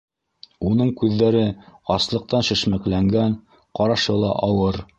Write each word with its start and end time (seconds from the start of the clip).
Уның 0.69 0.87
күҙҙәре 1.01 1.43
аслыҡтан 1.97 2.47
шешмәкләнгән, 2.49 3.37
ҡарашы 3.81 4.17
ла 4.25 4.33
ауыр. 4.49 4.81